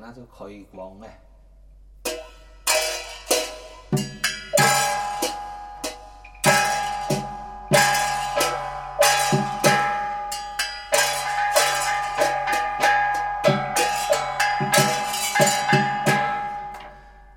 [0.00, 1.08] 那就可以光嘞，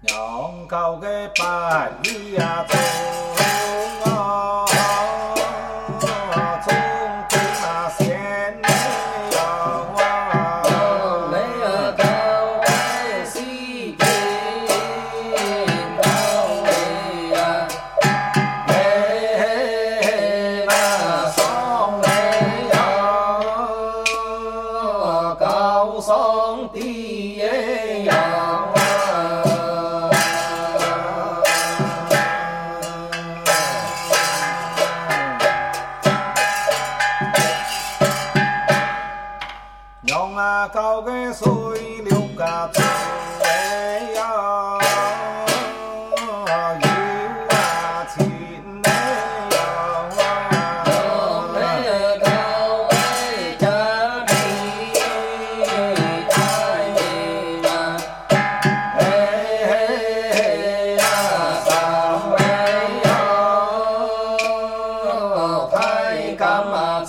[0.01, 2.48] 两口个白玉啊。
[26.01, 27.37] 上帝
[28.05, 28.13] 呀！
[40.01, 41.58] 娘啊，高跟鞋。
[66.49, 67.05] Brahma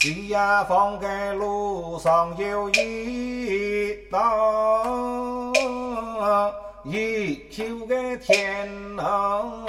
[0.00, 0.32] 西
[0.66, 4.82] 方的路上有一道
[6.84, 8.66] 一道的天
[8.96, 9.66] 堂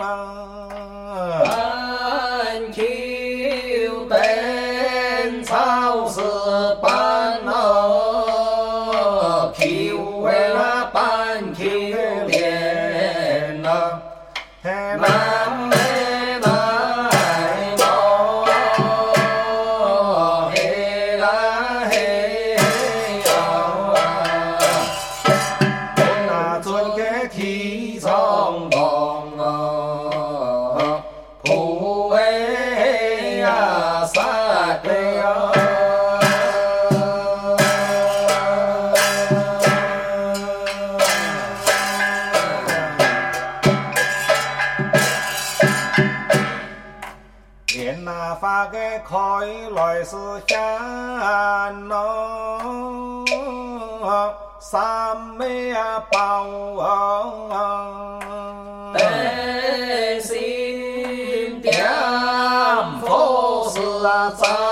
[56.09, 56.47] 报
[56.79, 58.19] 啊，
[58.93, 61.73] 本心念
[63.01, 64.70] 佛是了。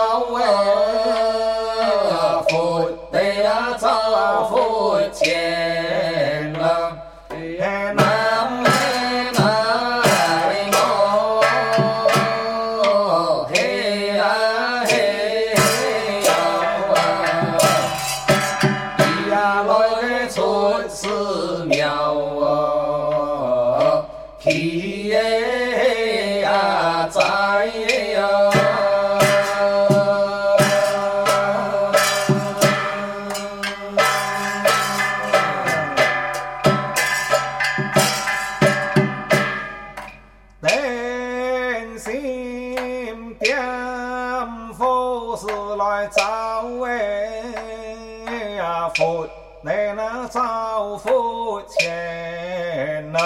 [48.95, 49.27] 福，
[49.61, 53.19] 乃那造福前呐，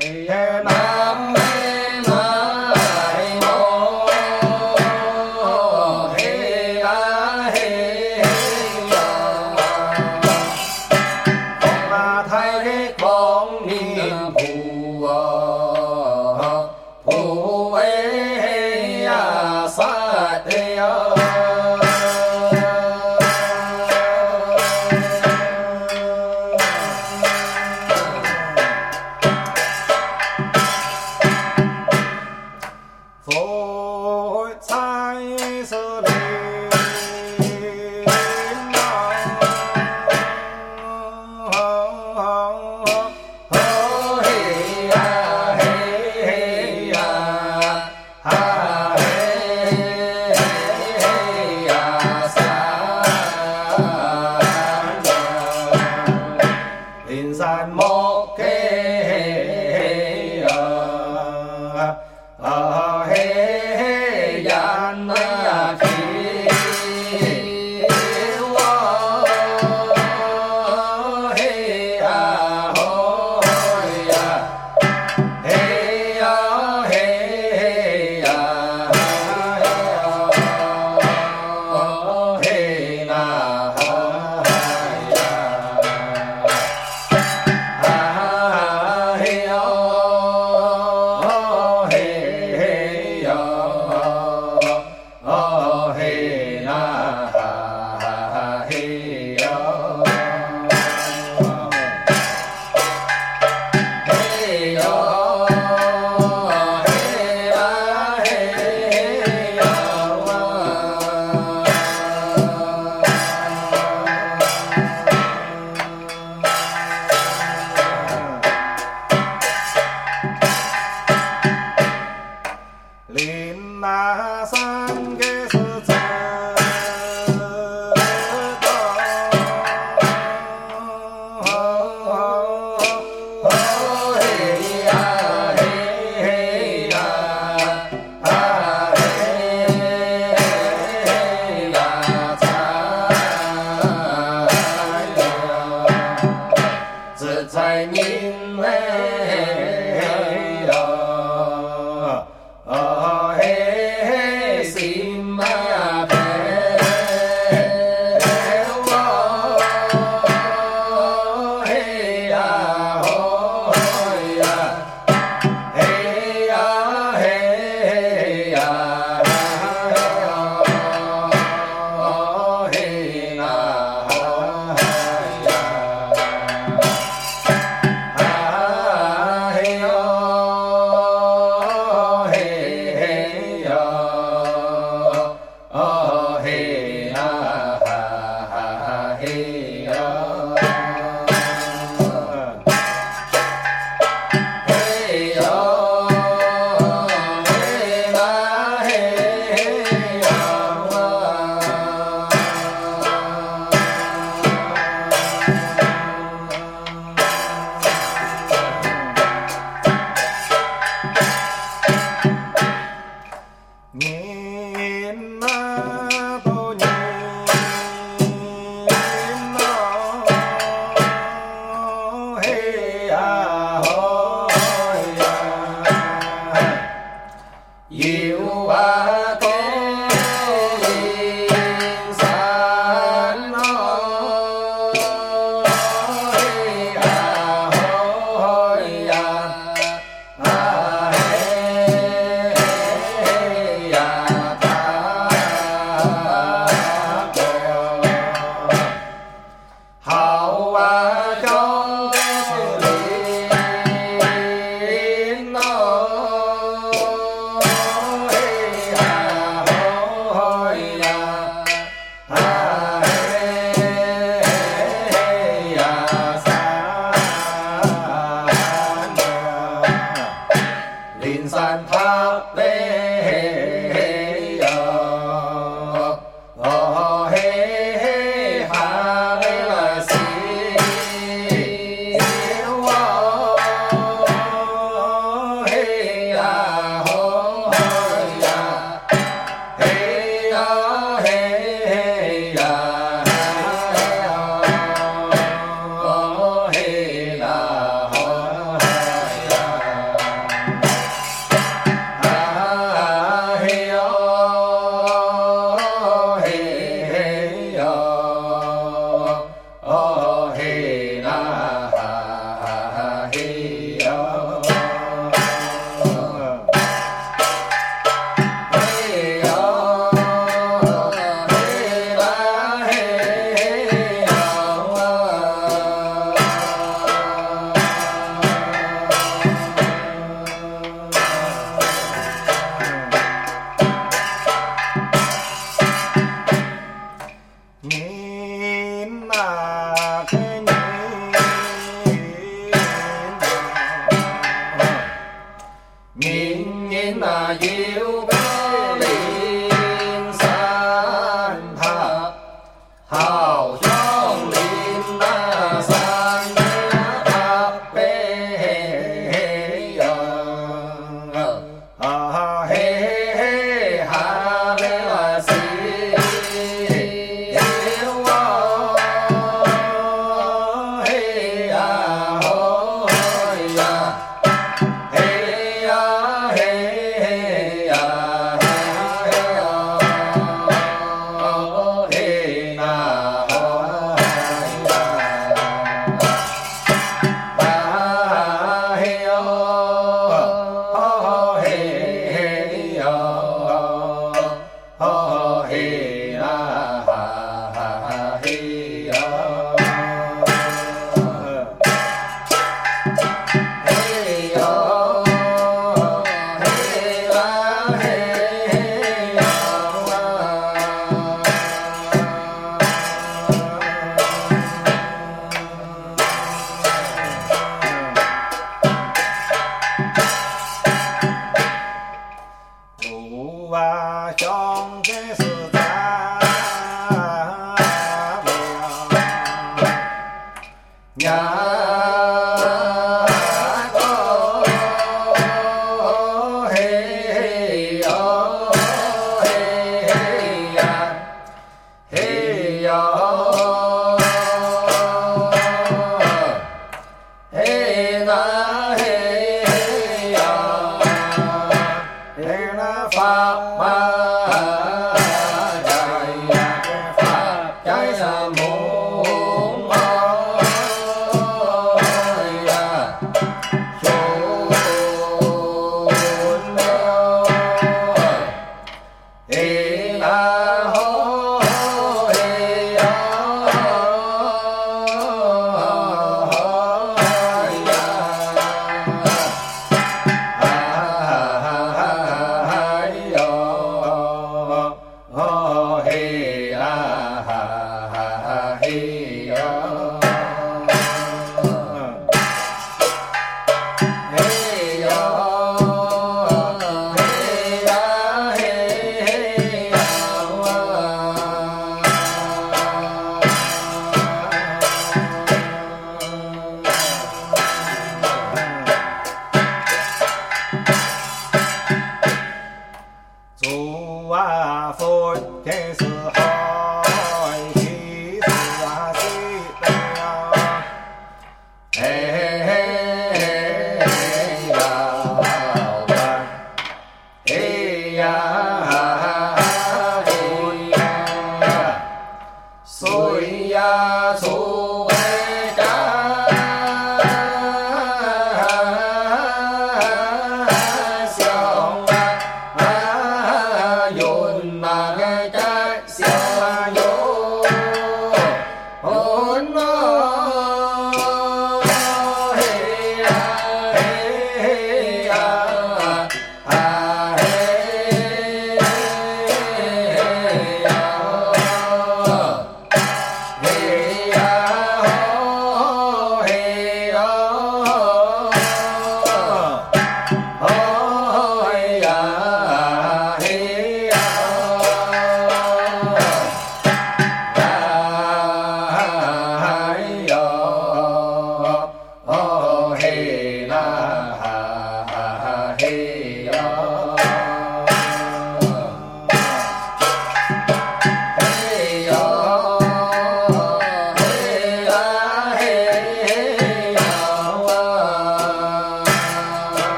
[0.00, 1.93] 哎呀，南า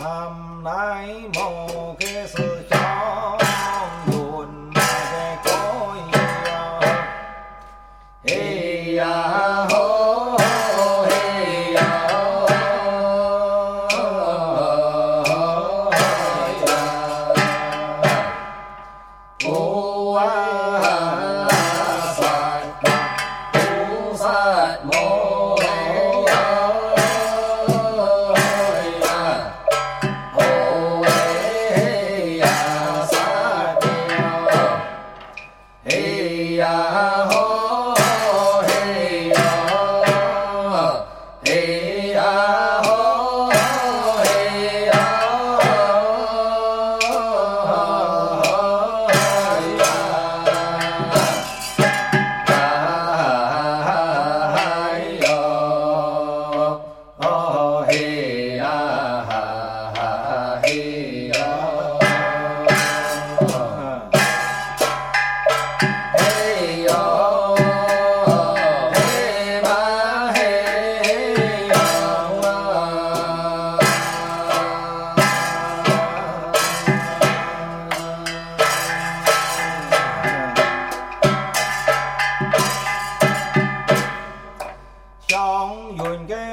[0.00, 2.38] 南来某 nay một 棵
[2.70, 3.38] 秧，
[8.26, 8.32] 哎
[8.96, 9.04] 呀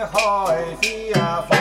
[0.06, 1.57] 海天啊！